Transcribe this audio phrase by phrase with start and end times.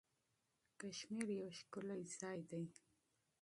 [0.79, 2.63] کشمیر یو ښکلی ځای دی.